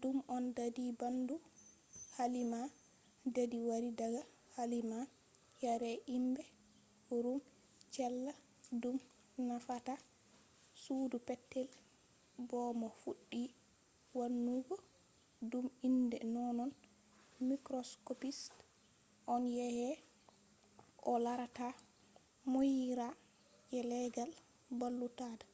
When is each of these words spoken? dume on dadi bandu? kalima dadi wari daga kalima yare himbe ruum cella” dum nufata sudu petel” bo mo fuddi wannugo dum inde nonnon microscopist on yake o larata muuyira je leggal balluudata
dume 0.00 0.22
on 0.36 0.44
dadi 0.58 0.84
bandu? 1.00 1.36
kalima 2.16 2.60
dadi 3.34 3.58
wari 3.68 3.90
daga 4.00 4.22
kalima 4.54 4.98
yare 5.64 5.92
himbe 6.12 6.42
ruum 7.22 7.40
cella” 7.94 8.32
dum 8.82 8.96
nufata 9.46 9.94
sudu 10.82 11.16
petel” 11.28 11.68
bo 12.48 12.60
mo 12.80 12.88
fuddi 13.00 13.42
wannugo 14.18 14.74
dum 15.50 15.66
inde 15.88 16.18
nonnon 16.34 16.72
microscopist 17.48 18.54
on 19.34 19.42
yake 19.58 19.90
o 21.10 21.12
larata 21.24 21.68
muuyira 22.50 23.08
je 23.70 23.80
leggal 23.90 24.30
balluudata 24.78 25.46